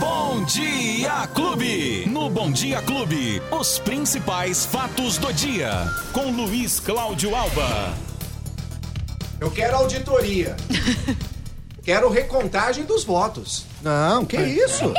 Bom 0.00 0.44
Dia 0.44 1.26
Clube. 1.34 2.06
No 2.06 2.30
Bom 2.30 2.50
Dia 2.50 2.80
Clube, 2.82 3.42
os 3.50 3.78
principais 3.78 4.64
fatos 4.64 5.18
do 5.18 5.32
dia. 5.32 5.70
Com 6.12 6.30
Luiz 6.30 6.80
Cláudio 6.80 7.34
Alba. 7.34 7.94
Eu 9.40 9.50
quero 9.50 9.76
auditoria. 9.76 10.56
quero 11.82 12.08
recontagem 12.08 12.84
dos 12.84 13.04
votos. 13.04 13.66
Não, 13.82 14.24
que 14.24 14.36
isso? 14.36 14.92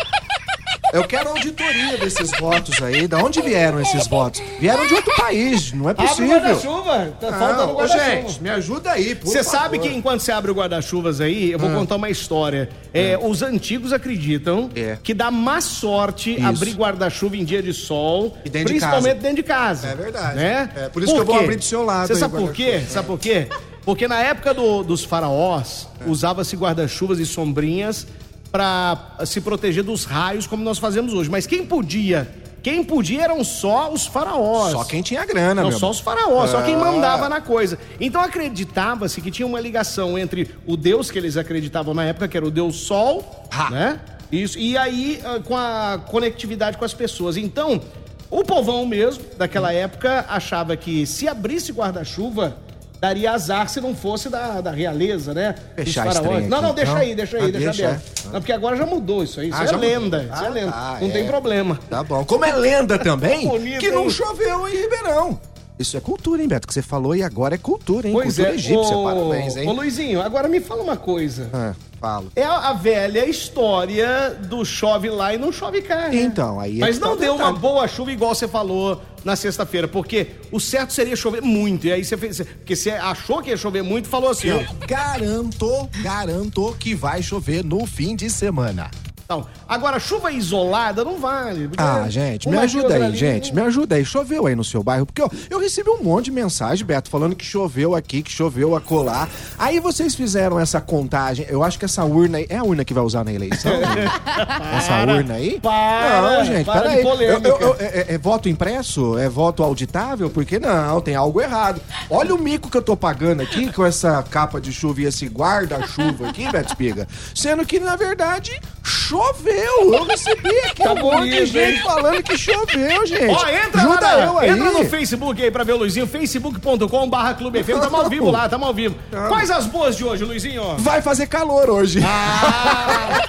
Eu 0.91 1.03
quero 1.03 1.29
auditoria 1.29 1.97
desses 1.97 2.31
votos 2.39 2.81
aí. 2.81 3.07
Da 3.07 3.17
onde 3.23 3.41
vieram 3.41 3.79
esses 3.79 4.07
votos? 4.07 4.41
Vieram 4.59 4.87
de 4.87 4.93
outro 4.95 5.15
país, 5.15 5.71
não 5.71 5.87
é 5.87 5.91
Abre 5.91 6.05
o 6.05 6.07
possível. 6.09 6.39
guarda-chuva. 6.39 7.13
Tá 7.19 7.33
faltando 7.33 7.73
guarda-chuva. 7.73 8.05
gente, 8.05 8.41
me 8.41 8.49
ajuda 8.49 8.91
aí, 8.91 9.13
por 9.15 9.27
Você 9.27 9.43
sabe 9.43 9.77
que 9.77 9.87
enquanto 9.87 10.21
você 10.21 10.31
abre 10.31 10.49
o 10.49 10.54
guarda-chuvas 10.55 11.21
aí, 11.21 11.51
eu 11.51 11.59
vou 11.59 11.69
contar 11.71 11.95
uma 11.95 12.09
história. 12.09 12.69
É, 12.93 13.17
Os 13.21 13.43
antigos 13.43 13.93
acreditam 13.93 14.69
É. 14.75 14.97
que 15.04 15.13
dá 15.13 15.29
má 15.29 15.61
sorte 15.61 16.33
Isso. 16.36 16.45
abrir 16.47 16.71
guarda-chuva 16.73 17.37
em 17.37 17.43
dia 17.45 17.61
de 17.61 17.73
sol, 17.73 18.36
E 18.43 18.50
dentro 18.50 18.73
de 18.73 18.79
principalmente 18.79 19.14
casa. 19.15 19.21
dentro 19.21 19.36
de 19.36 19.43
casa. 19.43 19.87
É 19.89 19.95
verdade. 19.95 20.36
Né? 20.36 20.69
É, 20.75 20.89
por 20.89 21.03
isso 21.03 21.14
que 21.14 21.19
eu 21.19 21.25
vou 21.25 21.37
abrir 21.39 21.57
do 21.57 21.64
seu 21.64 21.83
lado 21.83 22.07
Você 22.07 22.15
sabe 22.15 22.36
por 22.36 22.51
quê? 22.51 22.81
Sabe 22.89 23.07
por 23.07 23.19
quê? 23.19 23.47
Porque 23.86 24.07
na 24.07 24.19
época 24.21 24.53
do- 24.53 24.83
dos 24.83 25.03
faraós, 25.03 25.87
É. 26.06 26.09
usava-se 26.09 26.56
guarda-chuvas 26.56 27.19
e 27.19 27.25
sombrinhas 27.25 28.07
para 28.51 28.97
se 29.25 29.41
proteger 29.41 29.83
dos 29.83 30.05
raios, 30.05 30.47
como 30.47 30.63
nós 30.63 30.77
fazemos 30.77 31.13
hoje. 31.13 31.29
Mas 31.29 31.45
quem 31.45 31.65
podia? 31.65 32.27
Quem 32.61 32.83
podia 32.83 33.23
eram 33.23 33.41
só 33.44 33.91
os 33.91 34.05
faraós. 34.05 34.73
Só 34.73 34.83
quem 34.83 35.02
tinha 35.02 35.25
grana, 35.25 35.61
Não, 35.61 35.69
meu 35.69 35.80
só 35.80 35.89
os 35.89 35.99
faraós, 35.99 36.49
só 36.52 36.61
quem 36.61 36.75
Ah. 36.75 36.80
mandava 36.80 37.30
na 37.30 37.39
coisa. 37.39 37.77
Então 38.02 38.22
acreditava-se 38.22 39.22
que 39.22 39.31
tinha 39.31 39.45
uma 39.47 39.61
ligação 39.61 40.17
entre 40.19 40.53
o 40.67 40.75
Deus 40.75 41.09
que 41.09 41.17
eles 41.17 41.38
acreditavam 41.38 41.94
na 41.94 42.03
época, 42.03 42.27
que 42.27 42.35
era 42.35 42.45
o 42.45 42.52
Deus 42.52 42.75
Sol, 42.77 43.47
Ha. 43.52 43.69
né? 43.69 43.99
Isso, 44.31 44.59
e 44.59 44.77
aí 44.77 45.22
ah, 45.23 45.39
com 45.44 45.55
a 45.55 46.02
conectividade 46.08 46.77
com 46.77 46.83
as 46.86 46.94
pessoas. 46.94 47.38
Então, 47.38 47.81
o 48.30 48.44
povão 48.44 48.86
mesmo, 48.86 49.23
daquela 49.38 49.72
época, 49.73 50.25
achava 50.28 50.75
que 50.75 51.06
se 51.06 51.28
abrisse 51.28 51.72
guarda-chuva, 51.72 52.58
daria 53.00 53.31
azar 53.31 53.69
se 53.69 53.80
não 53.80 53.95
fosse 53.95 54.30
da, 54.30 54.61
da 54.61 54.72
realeza, 54.72 55.33
né? 55.33 55.53
Dos 55.75 55.86
Fechar 55.86 56.08
esse 56.08 56.22
trem 56.22 56.47
Não, 56.47 56.61
não, 56.61 56.73
deixa 56.73 56.92
então. 56.92 57.02
aí, 57.02 57.16
deixa 57.16 57.38
aí, 57.38 57.44
Ah, 57.44 57.52
deixa, 57.52 57.66
deixa, 57.67 57.88
aberto. 57.88 58.03
é. 58.03 58.25
Não, 58.25 58.31
porque 58.33 58.52
agora 58.52 58.75
já 58.75 58.86
mudou 58.86 59.23
isso 59.23 59.39
aí. 59.39 59.50
Isso 59.50 59.58
Ah, 59.58 59.64
é 59.64 59.67
já 59.67 59.73
mudou. 59.73 59.89
lenda, 59.89 60.23
isso 60.33 60.44
é 60.44 60.45
Ah, 60.45 60.50
lenda. 60.50 60.72
tá, 60.72 60.97
não 61.02 61.08
é. 61.08 61.11
tem 61.11 61.25
problema. 61.28 61.80
Tá 61.89 62.03
bom. 62.03 62.25
Como 62.25 62.45
é 62.45 62.52
lenda 62.53 62.97
também, 63.00 63.47
Bonito, 63.50 63.80
que 63.80 63.89
não 63.91 64.03
hein? 64.03 64.09
choveu 64.09 64.67
em 64.67 64.75
Ribeirão. 64.75 65.39
Isso 65.80 65.95
é 65.95 66.02
cultura, 66.02 66.41
hein, 66.41 66.47
Beto? 66.49 66.67
Que 66.67 66.73
você 66.73 66.81
falou 66.81 67.16
e 67.16 67.23
agora 67.23 67.55
é 67.55 67.58
cultura, 67.58 68.05
hein? 68.05 68.13
Pois 68.13 68.35
cultura 68.35 68.49
é, 68.49 68.55
egípcia, 68.55 68.97
ô, 68.97 69.03
parabéns, 69.05 69.55
Ô 69.55 69.59
hein? 69.59 69.73
Luizinho, 69.73 70.22
agora 70.22 70.49
me 70.49 70.59
fala 70.59 70.83
uma 70.83 70.97
coisa. 70.97 71.49
Ah, 71.53 71.73
falo. 72.02 72.30
É 72.35 72.44
a, 72.44 72.69
a 72.69 72.73
velha 72.73 73.25
história 73.25 74.38
do 74.50 74.66
chove 74.66 75.09
lá 75.09 75.33
e 75.33 75.38
não 75.38 75.53
chove 75.53 75.81
cá, 75.81 76.09
né? 76.09 76.22
Então, 76.22 76.59
aí 76.59 76.80
é 76.80 76.81
Mas 76.81 77.00
tá 77.00 77.05
não 77.05 77.13
o 77.13 77.16
deu 77.16 77.33
uma 77.33 77.53
boa 77.53 77.88
chuva 77.88 78.11
igual 78.11 78.35
você 78.35 78.45
falou 78.45 79.02
na 79.23 79.38
sexta-feira, 79.38 79.88
porque 79.88 80.27
o 80.52 80.59
certo 80.59 80.91
seria 80.91 81.16
chover 81.16 81.41
muito. 81.41 81.88
E 81.88 81.94
aí 81.94 82.03
você 82.03 82.17
fez. 82.17 82.41
Porque 82.41 82.75
você 82.75 82.91
achou 82.91 83.41
que 83.41 83.50
ia 83.50 83.57
chover 83.57 83.81
muito, 83.81 84.09
falou 84.09 84.31
assim, 84.31 84.52
ó. 84.52 84.59
Garanto, 84.85 85.89
garanto 86.03 86.75
que 86.77 86.94
vai 86.94 87.23
chover 87.23 87.63
no 87.63 87.85
fim 87.85 88.17
de 88.17 88.30
semana. 88.30 88.91
Então, 89.31 89.45
agora, 89.67 89.99
chuva 89.99 90.31
isolada 90.31 91.05
não 91.05 91.19
vale. 91.19 91.69
Ah, 91.77 92.08
gente, 92.09 92.49
me 92.49 92.58
ajuda 92.58 92.95
aí, 92.95 93.03
ali, 93.03 93.16
gente, 93.16 93.53
me 93.53 93.61
ajuda 93.61 93.95
aí. 93.95 94.03
Choveu 94.03 94.47
aí 94.47 94.55
no 94.55 94.63
seu 94.63 94.81
bairro? 94.81 95.05
Porque 95.05 95.22
ó, 95.22 95.30
eu 95.52 95.59
recebi 95.59 95.88
um 95.88 96.02
monte 96.02 96.25
de 96.25 96.31
mensagem, 96.31 96.83
Beto, 96.83 97.11
falando 97.11 97.35
que 97.35 97.45
choveu 97.45 97.94
aqui, 97.94 98.23
que 98.23 98.31
choveu 98.31 98.75
a 98.75 98.81
colar. 98.81 99.30
Aí 99.59 99.80
vocês 99.80 100.16
fizeram 100.16 100.59
essa 100.59 100.81
contagem. 100.81 101.45
Eu 101.47 101.63
acho 101.63 101.77
que 101.77 101.85
essa 101.85 102.03
urna 102.03 102.39
aí. 102.39 102.47
É 102.50 102.57
a 102.57 102.63
urna 102.63 102.83
que 102.83 102.91
vai 102.91 103.03
usar 103.03 103.23
na 103.23 103.31
eleição? 103.31 103.72
essa 104.75 105.05
urna 105.05 105.35
aí? 105.35 105.59
para, 105.59 106.22
não, 106.23 106.45
gente, 106.45 106.66
para 106.66 106.81
peraí. 106.81 107.03
polêmica. 107.03 107.47
Eu- 107.50 107.57
eu- 107.59 107.75
é, 107.77 107.85
é- 107.85 108.05
é 108.16 108.17
voto 108.17 108.50
impresso? 108.50 109.16
É 109.16 109.30
voto 109.30 109.61
auditável? 109.61 110.31
Porque 110.31 110.57
não, 110.57 111.00
tem 111.02 111.13
algo 111.13 111.39
errado. 111.39 111.79
Olha 112.09 112.34
o 112.34 112.38
mico 112.39 112.68
que 112.68 112.78
eu 112.78 112.81
tô 112.81 112.97
pagando 112.97 113.44
aqui 113.44 113.72
com 113.72 113.85
essa 113.85 114.23
capa 114.23 114.59
de 114.59 114.73
chuva 114.73 115.01
e 115.01 115.06
esse 115.06 115.28
guarda-chuva 115.28 116.29
aqui, 116.29 116.51
Beto 116.51 116.69
Espiga. 116.69 117.07
Sendo 117.35 117.63
que, 117.63 117.79
na 117.79 117.95
verdade, 117.95 118.59
choveu. 118.89 119.94
Eu 119.94 120.03
recebi 120.05 120.50
aqui 120.66 120.83
Tá 120.83 120.94
um 120.94 120.95
monte 120.95 121.13
de 121.23 121.29
bonito, 121.29 121.45
gente 121.45 121.75
hein? 121.77 121.81
falando 121.83 122.23
que 122.23 122.38
choveu, 122.38 123.05
gente. 123.05 123.29
Ó, 123.29 123.47
entra 123.47 123.81
Ajuda 123.81 124.01
lá, 124.07 124.17
na- 124.17 124.25
eu 124.25 124.38
aí. 124.39 124.50
entra 124.50 124.72
no 124.72 124.85
Facebook 124.85 125.41
aí 125.44 125.51
pra 125.51 125.63
ver 125.63 125.73
o 125.73 125.77
Luizinho, 125.77 126.07
facebook.com 126.07 127.09
barra 127.09 127.33
Clube 127.35 127.63
FM, 127.63 127.79
tamo 127.81 127.97
ao 127.97 128.09
vivo 128.09 128.29
lá, 128.31 128.50
tamo 128.50 128.66
ao 128.66 128.73
vivo. 128.73 128.95
Quais 129.27 129.50
as 129.51 129.66
boas 129.66 129.95
de 129.95 130.03
hoje, 130.03 130.23
Luizinho? 130.25 130.75
Vai 130.79 131.01
fazer 131.01 131.27
calor 131.27 131.69
hoje. 131.69 132.00
Ah, 132.03 133.22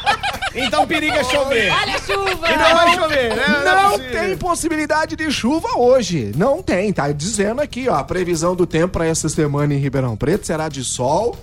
então 0.54 0.86
periga 0.86 1.22
chover. 1.24 1.70
Olha 1.72 1.94
a 1.94 1.98
chuva! 1.98 2.50
E 2.50 2.56
não 2.56 2.74
vai 2.74 2.94
chover, 2.96 3.36
né? 3.36 3.44
é 3.60 3.64
Não 3.64 3.98
tem 3.98 4.36
possibilidade 4.36 5.14
de 5.16 5.30
chuva 5.30 5.68
hoje. 5.76 6.32
Não 6.36 6.62
tem, 6.62 6.92
tá 6.92 7.12
dizendo 7.12 7.60
aqui, 7.60 7.88
ó. 7.88 7.94
A 7.96 8.04
previsão 8.04 8.56
do 8.56 8.66
tempo 8.66 8.88
pra 8.94 9.06
essa 9.06 9.28
semana 9.28 9.74
em 9.74 9.78
Ribeirão 9.78 10.16
Preto 10.16 10.46
será 10.46 10.68
de 10.68 10.82
sol. 10.82 11.36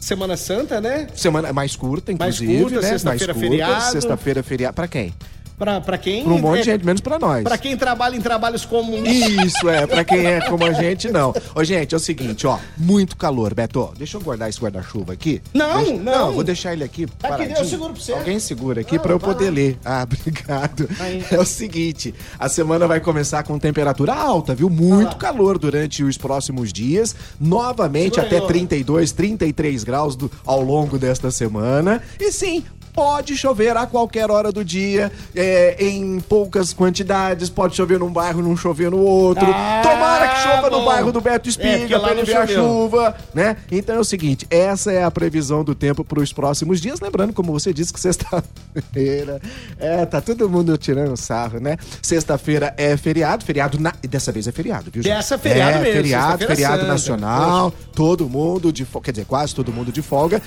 Semana 0.00 0.36
Santa, 0.36 0.80
né? 0.80 1.06
Semana 1.14 1.52
mais 1.52 1.74
curta, 1.76 2.12
Mais 2.18 2.40
inclusive, 2.40 2.62
curta, 2.62 2.80
né? 2.80 2.88
sexta-feira 2.88 3.34
mais 3.34 3.46
feriado. 3.48 3.92
Sexta-feira 3.92 4.42
feriado. 4.42 4.74
Pra 4.74 4.88
quem? 4.88 5.14
Pra, 5.58 5.80
pra 5.80 5.98
quem. 5.98 6.22
Pra 6.24 6.32
um 6.32 6.38
monte 6.38 6.58
é, 6.58 6.62
de 6.62 6.70
gente, 6.70 6.84
menos 6.86 7.00
pra 7.00 7.18
nós. 7.18 7.42
Pra 7.42 7.58
quem 7.58 7.76
trabalha 7.76 8.14
em 8.16 8.20
trabalhos 8.20 8.64
comuns. 8.64 9.08
Isso, 9.08 9.68
é, 9.68 9.86
pra 9.86 10.04
quem 10.04 10.24
é 10.26 10.40
como 10.42 10.64
a 10.64 10.72
gente, 10.72 11.08
não. 11.12 11.34
Ô, 11.54 11.64
gente, 11.64 11.94
é 11.94 11.96
o 11.96 12.00
seguinte, 12.00 12.46
ó, 12.46 12.58
muito 12.76 13.16
calor, 13.16 13.54
Beto. 13.54 13.92
Deixa 13.98 14.16
eu 14.16 14.20
guardar 14.20 14.48
esse 14.48 14.60
guarda-chuva 14.60 15.12
aqui. 15.12 15.42
Não, 15.52 15.78
Deixa- 15.82 16.02
não. 16.02 16.32
vou 16.32 16.44
deixar 16.44 16.72
ele 16.72 16.84
aqui. 16.84 17.04
Aqui, 17.04 17.12
paradinho. 17.20 17.56
eu 17.58 17.64
seguro 17.64 17.92
pra 17.92 18.02
você. 18.02 18.12
Alguém 18.12 18.38
segura 18.38 18.80
aqui 18.80 18.96
Não, 18.96 19.02
pra 19.02 19.12
eu 19.12 19.20
poder 19.20 19.46
lá. 19.46 19.50
ler. 19.50 19.78
Ah, 19.84 20.02
obrigado. 20.10 20.88
Aí. 21.00 21.24
É 21.30 21.38
o 21.38 21.44
seguinte, 21.44 22.14
a 22.38 22.48
semana 22.48 22.86
vai 22.86 23.00
começar 23.00 23.42
com 23.42 23.58
temperatura 23.58 24.14
alta, 24.14 24.54
viu? 24.54 24.68
Muito 24.70 25.16
calor 25.16 25.58
durante 25.58 26.02
os 26.04 26.16
próximos 26.16 26.72
dias. 26.72 27.14
Novamente 27.40 28.14
Segura 28.16 28.26
até 28.36 28.40
ó. 28.44 28.46
32, 28.46 29.12
33 29.12 29.84
graus 29.84 30.14
do- 30.16 30.30
ao 30.46 30.60
longo 30.62 30.98
desta 30.98 31.30
semana. 31.30 32.02
E 32.20 32.30
sim, 32.32 32.62
Pode 32.98 33.36
chover 33.36 33.76
a 33.76 33.86
qualquer 33.86 34.28
hora 34.28 34.50
do 34.50 34.64
dia, 34.64 35.12
é, 35.32 35.76
em 35.78 36.18
poucas 36.18 36.72
quantidades. 36.72 37.48
Pode 37.48 37.76
chover 37.76 37.98
num 38.00 38.10
bairro, 38.10 38.42
não 38.42 38.56
chover 38.56 38.90
no 38.90 38.98
outro. 38.98 39.46
Ah, 39.48 39.80
Tomara 39.84 40.28
que 40.28 40.40
chova 40.42 40.68
no 40.68 40.80
bom. 40.80 40.84
bairro 40.86 41.12
do 41.12 41.20
Beto 41.20 41.48
É, 41.48 41.50
Espiga 41.50 41.96
lá 41.98 42.08
pra 42.08 42.10
ele 42.12 42.20
não 42.22 42.26
ver 42.26 42.36
a 42.36 42.46
chuva, 42.48 43.16
né? 43.32 43.56
Então 43.70 43.94
é 43.94 44.00
o 44.00 44.04
seguinte, 44.04 44.48
essa 44.50 44.90
é 44.90 45.04
a 45.04 45.10
previsão 45.12 45.62
do 45.62 45.76
tempo 45.76 46.02
para 46.02 46.18
os 46.20 46.32
próximos 46.32 46.80
dias. 46.80 46.98
Lembrando, 47.00 47.32
como 47.32 47.52
você 47.52 47.72
disse, 47.72 47.92
que 47.92 48.00
sexta-feira. 48.00 49.40
É, 49.78 50.04
tá 50.04 50.20
todo 50.20 50.48
mundo 50.48 50.76
tirando 50.76 51.16
sarro, 51.16 51.60
né? 51.60 51.76
Sexta-feira 52.02 52.74
é 52.76 52.96
feriado, 52.96 53.44
feriado. 53.44 53.78
Na... 53.78 53.92
Dessa 54.08 54.32
vez 54.32 54.48
é 54.48 54.52
feriado, 54.52 54.90
viu, 54.90 55.02
gente? 55.02 55.12
Dessa 55.12 55.36
é 55.36 55.38
feriado 55.38 55.78
é, 55.78 55.80
mesmo, 55.80 55.92
Feriado, 55.94 56.46
feriado 56.46 56.78
santa. 56.78 56.92
nacional, 56.92 57.72
todo 57.94 58.28
mundo 58.28 58.72
de 58.72 58.84
folga. 58.84 59.04
Quer 59.06 59.10
dizer, 59.12 59.26
quase 59.26 59.54
todo 59.54 59.72
mundo 59.72 59.92
de 59.92 60.02
folga. 60.02 60.42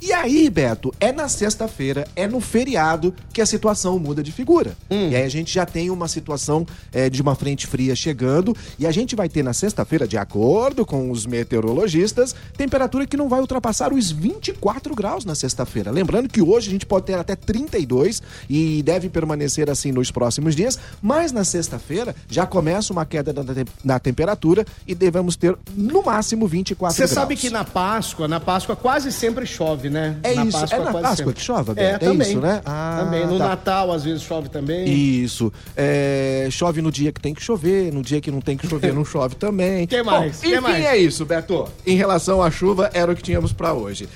E 0.00 0.12
aí, 0.12 0.48
Beto, 0.50 0.92
é 1.00 1.10
na 1.10 1.28
sexta-feira, 1.28 2.06
é 2.14 2.26
no 2.26 2.40
feriado 2.40 3.14
que 3.32 3.40
a 3.40 3.46
situação 3.46 3.98
muda 3.98 4.22
de 4.22 4.30
figura. 4.30 4.76
Hum. 4.90 5.08
E 5.10 5.16
aí 5.16 5.22
a 5.24 5.28
gente 5.28 5.52
já 5.52 5.64
tem 5.66 5.90
uma 5.90 6.06
situação 6.06 6.66
é, 6.92 7.08
de 7.08 7.20
uma 7.22 7.34
frente 7.34 7.66
fria 7.66 7.96
chegando 7.96 8.54
e 8.78 8.86
a 8.86 8.92
gente 8.92 9.16
vai 9.16 9.28
ter 9.28 9.42
na 9.42 9.52
sexta-feira, 9.52 10.06
de 10.06 10.16
acordo 10.18 10.84
com 10.84 11.10
os 11.10 11.24
meteorologistas, 11.26 12.34
temperatura 12.56 13.06
que 13.06 13.16
não 13.16 13.28
vai 13.28 13.40
ultrapassar 13.40 13.92
os 13.92 14.10
24 14.10 14.94
graus 14.94 15.24
na 15.24 15.34
sexta-feira. 15.34 15.90
Lembrando 15.90 16.28
que 16.28 16.42
hoje 16.42 16.68
a 16.68 16.70
gente 16.72 16.86
pode 16.86 17.06
ter 17.06 17.14
até 17.18 17.34
32 17.34 18.22
e 18.48 18.82
deve 18.82 19.08
permanecer 19.08 19.70
assim 19.70 19.92
nos 19.92 20.10
próximos 20.10 20.54
dias, 20.54 20.78
mas 21.02 21.32
na 21.32 21.44
sexta-feira 21.44 22.14
já 22.28 22.46
começa 22.46 22.92
uma 22.92 23.04
queda 23.06 23.32
da, 23.32 23.42
te- 23.42 23.70
da 23.84 23.98
temperatura 23.98 24.64
e 24.86 24.94
devemos 24.94 25.36
ter 25.36 25.56
no 25.74 26.02
máximo 26.02 26.46
24 26.46 26.94
Você 26.94 27.02
graus. 27.02 27.12
sabe 27.12 27.36
que 27.36 27.50
na 27.50 27.64
Páscoa, 27.64 28.28
na 28.28 28.38
Páscoa 28.40 28.76
quase 28.76 29.10
sempre 29.10 29.46
chove, 29.46 29.85
né? 29.90 30.16
É 30.22 30.34
na 30.34 30.44
isso, 30.44 30.56
é 30.58 30.78
na 30.78 30.92
Páscoa 30.92 31.16
sempre. 31.16 31.34
que 31.34 31.40
chove, 31.40 31.70
É, 31.72 31.74
Beto? 31.74 32.04
É 32.04 32.08
também. 32.08 32.28
isso, 32.30 32.40
né? 32.40 32.60
Ah, 32.64 33.02
também. 33.04 33.26
No 33.26 33.38
tá. 33.38 33.48
Natal, 33.48 33.92
às 33.92 34.04
vezes, 34.04 34.22
chove 34.22 34.48
também. 34.48 34.88
Isso. 34.88 35.52
É, 35.76 36.48
chove 36.50 36.80
no 36.82 36.90
dia 36.90 37.12
que 37.12 37.20
tem 37.20 37.32
que 37.34 37.42
chover, 37.42 37.92
no 37.92 38.02
dia 38.02 38.20
que 38.20 38.30
não 38.30 38.40
tem 38.40 38.56
que 38.56 38.66
chover, 38.66 38.92
não 38.94 39.04
chove 39.04 39.34
também. 39.36 39.86
Que 39.86 40.02
mais? 40.02 40.36
Bom, 40.36 40.40
Que 40.42 40.48
enfim, 40.54 40.60
mais? 40.60 40.84
é 40.84 40.96
isso, 40.96 41.24
Beto. 41.24 41.68
Em 41.86 41.96
relação 41.96 42.42
à 42.42 42.50
chuva, 42.50 42.90
era 42.92 43.10
o 43.10 43.14
que 43.16 43.22
tínhamos 43.22 43.52
pra 43.52 43.72
hoje. 43.72 44.08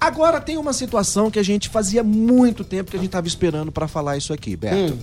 Agora 0.00 0.40
tem 0.40 0.56
uma 0.56 0.72
situação 0.72 1.30
que 1.30 1.38
a 1.38 1.42
gente 1.42 1.68
fazia 1.68 2.04
muito 2.04 2.62
tempo 2.62 2.90
que 2.90 2.96
a 2.96 3.00
gente 3.00 3.10
tava 3.10 3.26
esperando 3.26 3.72
pra 3.72 3.88
falar 3.88 4.16
isso 4.16 4.32
aqui, 4.32 4.56
Beto. 4.56 4.94
Hum. 4.94 4.98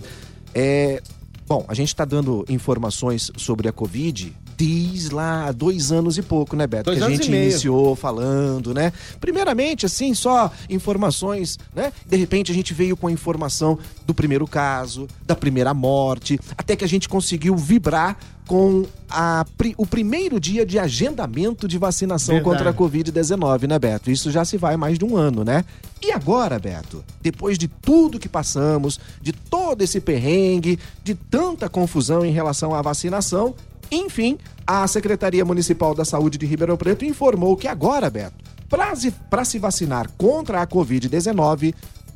É, 0.54 1.02
bom, 1.46 1.66
a 1.68 1.74
gente 1.74 1.94
tá 1.94 2.06
dando 2.06 2.46
informações 2.48 3.30
sobre 3.36 3.68
a 3.68 3.74
Covid 3.74 4.34
desde 4.58 5.14
lá 5.14 5.52
dois 5.52 5.92
anos 5.92 6.18
e 6.18 6.22
pouco, 6.22 6.56
né, 6.56 6.66
Beto? 6.66 6.86
Dois 6.86 7.00
que 7.00 7.04
a 7.04 7.10
gente 7.10 7.32
iniciou 7.32 7.96
falando, 7.96 8.74
né? 8.74 8.92
Primeiramente, 9.20 9.86
assim, 9.86 10.14
só 10.14 10.52
informações, 10.70 11.58
né? 11.74 11.92
De 12.06 12.16
repente 12.16 12.52
a 12.52 12.56
gente 12.56 12.74
veio 12.74 12.96
com 12.96 13.08
a 13.08 13.12
informação 13.12 13.78
do 14.06 14.14
primeiro 14.14 14.48
caso, 14.48 15.08
da 15.26 15.36
primeira 15.36 15.74
morte, 15.74 16.40
até 16.58 16.76
que 16.76 16.86
a 16.86 16.88
gente 16.88 17.10
conseguiu 17.10 17.56
vibrar 17.56 18.18
com 18.48 18.86
a, 19.10 19.46
o 19.78 19.86
primeiro 19.86 20.40
dia 20.40 20.66
de 20.66 20.78
agendamento 20.78 21.68
de 21.68 21.78
vacinação 21.78 22.36
Verdade. 22.36 22.58
contra 22.58 22.70
a 22.70 22.74
Covid-19, 22.74 23.68
né, 23.68 23.80
Beto? 23.80 24.12
Isso 24.12 24.30
já 24.30 24.46
se 24.46 24.58
vai 24.58 24.78
mais 24.78 25.00
de 25.00 25.06
um 25.06 25.18
ano, 25.18 25.44
né? 25.44 25.66
E 26.02 26.12
agora, 26.12 26.60
Beto, 26.60 27.04
depois 27.22 27.58
de 27.58 27.68
tudo 27.68 28.20
que 28.20 28.30
passamos, 28.30 29.00
de 29.22 29.32
todo 29.32 29.82
esse 29.82 30.00
perrengue, 30.00 30.78
de 31.04 31.16
tanta 31.16 31.68
confusão 31.68 32.24
em 32.24 32.32
relação 32.32 32.76
à 32.76 32.82
vacinação, 32.82 33.56
enfim, 33.92 34.38
a 34.66 34.88
Secretaria 34.88 35.46
Municipal 35.46 35.94
da 35.94 36.06
Saúde 36.06 36.38
de 36.38 36.46
Ribeirão 36.46 36.78
Preto 36.78 37.06
informou 37.06 37.56
que 37.56 37.68
agora, 37.68 38.10
Beto, 38.10 38.36
para 38.70 39.46
se 39.46 39.60
vacinar 39.60 40.10
contra 40.18 40.62
a 40.62 40.68
Covid-19, 40.68 41.74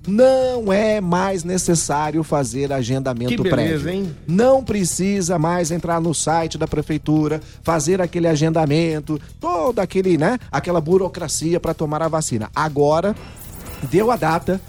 não 0.08 0.72
é 0.74 1.00
mais 1.02 1.44
necessário 1.44 2.24
fazer 2.24 2.72
agendamento 2.72 3.30
Que 3.30 3.50
beleza, 3.50 3.84
prévio. 3.84 3.90
hein? 3.90 4.16
Não 4.28 4.64
precisa 4.64 5.38
mais 5.38 5.72
entrar 5.72 6.00
no 6.02 6.14
site 6.14 6.58
da 6.58 6.68
prefeitura, 6.68 7.42
fazer 7.62 8.02
aquele 8.02 8.28
agendamento, 8.28 9.20
toda 9.40 9.82
aquele, 9.82 10.18
né, 10.18 10.40
aquela 10.52 10.82
burocracia 10.82 11.60
para 11.60 11.74
tomar 11.74 12.02
a 12.02 12.08
vacina. 12.08 12.50
Agora 12.56 13.16
deu 13.92 14.10
a 14.10 14.16
data, 14.16 14.60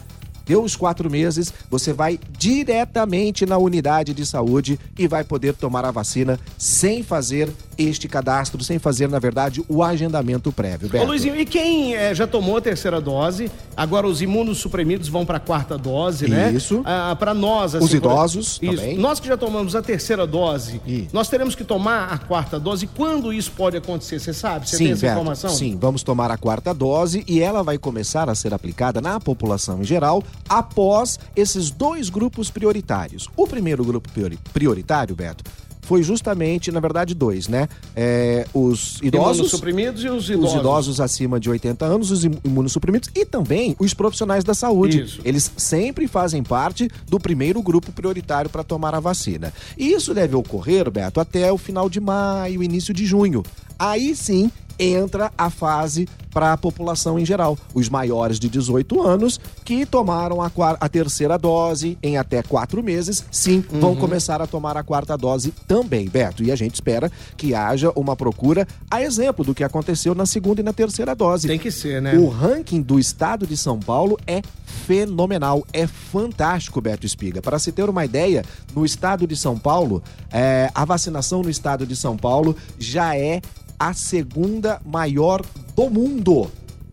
deu 0.51 0.65
os 0.65 0.75
quatro 0.75 1.09
meses, 1.09 1.55
você 1.71 1.93
vai 1.93 2.19
diretamente 2.37 3.47
na 3.47 3.57
unidade 3.57 4.13
de 4.13 4.27
saúde 4.27 4.81
e 4.99 5.07
vai 5.07 5.23
poder 5.23 5.55
tomar 5.55 5.85
a 5.85 5.93
vacina 5.93 6.41
sem 6.59 7.05
fazer 7.05 7.49
este 7.83 8.09
cadastro, 8.09 8.63
sem 8.63 8.79
fazer, 8.79 9.09
na 9.09 9.19
verdade, 9.19 9.63
o 9.69 9.83
agendamento 9.83 10.53
prévio. 10.53 10.91
Ô. 11.01 11.05
Luizinho, 11.05 11.39
e 11.39 11.45
quem 11.45 11.95
eh, 11.95 12.15
já 12.15 12.27
tomou 12.27 12.57
a 12.57 12.61
terceira 12.61 13.01
dose, 13.01 13.51
agora 13.77 14.07
os 14.07 14.21
imunossuprimidos 14.23 15.09
vão 15.09 15.25
para 15.27 15.37
a 15.39 15.41
quarta 15.41 15.77
dose, 15.79 16.29
né? 16.29 16.51
Isso. 16.53 16.83
para 17.19 17.33
nós, 17.35 17.75
assim, 17.75 17.85
Os 17.85 17.95
idosos 17.95 18.59
por... 18.59 18.67
Isso. 18.67 18.77
também. 18.77 18.99
Nós 18.99 19.21
que 19.21 19.27
já 19.29 19.37
tomamos 19.37 19.75
a 19.75 19.83
terceira 19.83 20.27
dose, 20.27 20.81
E- 20.87 21.09
nós 21.13 21.29
teremos 21.29 21.55
que 21.55 21.65
tomar 21.65 22.13
a 22.13 22.19
quarta 22.19 22.59
dose. 22.59 22.87
Quando 22.87 23.33
isso 23.33 23.53
pode 23.53 23.77
acontecer? 23.77 24.19
Você 24.19 24.33
sabe? 24.33 24.69
Você 24.69 24.77
Sim, 24.77 24.85
tem 24.85 24.93
essa 24.93 25.03
Beto, 25.07 25.13
informação? 25.19 25.51
sim, 25.51 25.77
vamos 25.81 26.03
tomar 26.03 26.31
a 26.31 26.37
quarta 26.37 26.75
dose 26.75 27.25
e 27.27 27.41
ela 27.41 27.63
vai 27.63 27.79
começar 27.79 28.29
a 28.29 28.35
ser 28.35 28.53
aplicada 28.53 29.01
na 29.01 29.19
população 29.21 29.81
em 29.81 29.85
geral 29.85 30.23
após 30.49 31.19
esses 31.35 31.71
dois 31.71 32.09
grupos 32.11 32.51
prioritários. 32.51 33.29
O 33.37 33.47
primeiro 33.47 33.85
grupo 33.85 34.11
priori- 34.13 34.39
prioritário, 34.53 35.15
Beto, 35.15 35.45
foi 35.91 36.05
justamente, 36.05 36.71
na 36.71 36.79
verdade, 36.79 37.17
dois, 37.17 37.49
né? 37.49 37.69
É, 37.97 38.47
os 38.55 39.01
idosos, 39.03 39.39
Imunossuprimidos 39.39 40.05
e 40.05 40.09
os 40.09 40.31
idosos. 40.31 40.55
os 40.55 40.61
idosos 40.61 41.01
acima 41.01 41.41
de 41.41 41.51
80 41.51 41.85
anos, 41.85 42.13
os 42.13 42.25
im- 42.25 42.39
imunossuprimidos 42.45 43.11
e 43.13 43.25
também 43.27 43.75
os 43.77 43.93
profissionais 43.93 44.45
da 44.45 44.55
saúde. 44.55 45.03
Isso. 45.03 45.21
Eles 45.25 45.51
sempre 45.57 46.07
fazem 46.07 46.45
parte 46.45 46.89
do 47.09 47.19
primeiro 47.19 47.61
grupo 47.61 47.91
prioritário 47.91 48.49
para 48.49 48.63
tomar 48.63 48.95
a 48.95 49.01
vacina. 49.01 49.53
E 49.77 49.91
isso 49.93 50.15
deve 50.15 50.37
ocorrer, 50.37 50.89
Beto, 50.93 51.19
até 51.19 51.51
o 51.53 51.59
final 51.59 51.91
de 51.91 51.99
maio, 51.99 52.63
início 52.63 52.95
de 52.95 53.05
junho. 53.05 53.43
Aí 53.77 54.15
sim 54.15 54.49
entra 54.81 55.31
a 55.37 55.51
fase 55.51 56.09
para 56.33 56.53
a 56.53 56.57
população 56.57 57.19
em 57.19 57.25
geral. 57.25 57.59
Os 57.75 57.89
maiores 57.89 58.39
de 58.39 58.49
18 58.49 59.03
anos 59.03 59.39
que 59.65 59.85
tomaram 59.85 60.41
a, 60.41 60.51
a 60.81 60.89
terceira 60.89 61.37
dose 61.37 61.99
em 62.03 62.17
até 62.17 62.43
quatro 62.43 62.83
meses, 62.83 63.25
sim, 63.31 63.63
vão 63.69 63.95
começar 63.95 64.41
a 64.41 64.47
tomar 64.47 64.77
a 64.77 64.83
quarta 64.83 65.17
dose 65.17 65.53
também, 65.67 66.09
Beto. 66.09 66.43
E 66.43 66.51
a 66.51 66.57
gente 66.57 66.75
espera 66.75 67.11
que 67.37 67.55
haja 67.55 67.93
uma 67.95 68.17
procura 68.17 68.67
a 68.91 69.03
exemplo 69.03 69.45
do 69.45 69.55
que 69.55 69.65
aconteceu 69.65 70.15
na 70.15 70.25
segunda 70.25 70.61
e 70.61 70.65
na 70.65 70.73
terceira 70.73 71.15
dose. 71.15 71.49
Tem 71.49 71.59
que 71.59 71.71
ser, 71.71 72.01
né? 72.01 72.17
O 72.17 72.29
ranking 72.29 72.81
do 72.81 72.99
estado 72.99 73.47
de 73.47 73.57
São 73.57 73.79
Paulo 73.79 74.19
é 74.27 74.41
fenomenal, 74.87 75.67
é 75.73 75.87
fantástico, 75.87 76.81
Beto 76.81 77.05
Espiga. 77.05 77.43
Para 77.43 77.59
se 77.59 77.73
ter 77.73 77.89
uma 77.89 78.05
ideia, 78.05 78.45
no 78.75 78.85
estado 78.85 79.27
de 79.27 79.37
São 79.37 79.59
Paulo, 79.59 80.03
é, 80.33 80.71
a 80.75 80.85
vacinação 80.85 81.43
no 81.43 81.51
estado 81.51 81.87
de 81.87 81.97
São 81.97 82.17
Paulo 82.17 82.57
já 82.79 83.17
é 83.17 83.41
a 83.81 83.95
segunda 83.95 84.79
maior 84.85 85.43
do 85.75 85.89
mundo. 85.89 86.51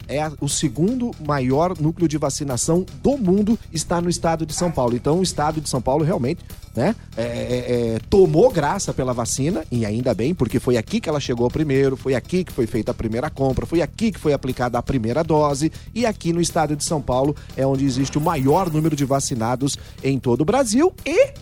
É 0.07 0.21
a- 0.21 0.31
o 0.39 0.47
segundo 0.47 1.11
maior 1.27 1.77
núcleo 1.77 2.07
de 2.07 2.17
vacinação 2.17 2.85
do 3.03 3.17
mundo 3.17 3.59
está 3.73 3.99
no 3.99 4.09
estado 4.09 4.45
de 4.45 4.53
São 4.53 4.71
Paulo. 4.71 4.95
Então, 4.95 5.19
o 5.19 5.23
estado 5.23 5.59
de 5.59 5.67
São 5.69 5.81
Paulo 5.81 6.05
realmente 6.05 6.39
né, 6.73 6.95
é, 7.17 7.23
é, 7.23 7.25
é, 7.95 7.99
tomou 8.07 8.51
graça 8.51 8.93
pela 8.93 9.11
vacina, 9.11 9.65
e 9.71 9.83
ainda 9.83 10.13
bem, 10.13 10.35
porque 10.35 10.59
foi 10.59 10.77
aqui 10.77 11.01
que 11.01 11.09
ela 11.09 11.19
chegou 11.19 11.49
primeiro, 11.49 11.97
foi 11.97 12.13
aqui 12.13 12.43
que 12.43 12.53
foi 12.53 12.67
feita 12.67 12.91
a 12.91 12.93
primeira 12.93 13.31
compra, 13.31 13.65
foi 13.65 13.81
aqui 13.81 14.11
que 14.11 14.19
foi 14.19 14.31
aplicada 14.31 14.77
a 14.77 14.83
primeira 14.83 15.23
dose, 15.23 15.71
e 15.93 16.05
aqui 16.05 16.31
no 16.31 16.39
estado 16.39 16.75
de 16.75 16.83
São 16.83 17.01
Paulo 17.01 17.35
é 17.57 17.65
onde 17.65 17.83
existe 17.83 18.19
o 18.19 18.21
maior 18.21 18.71
número 18.71 18.95
de 18.95 19.05
vacinados 19.05 19.75
em 20.03 20.19
todo 20.19 20.41
o 20.41 20.45
Brasil 20.45 20.93
e 21.03 21.33